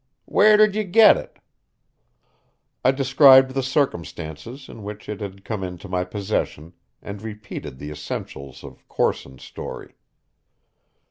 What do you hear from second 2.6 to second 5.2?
I described the circumstances in which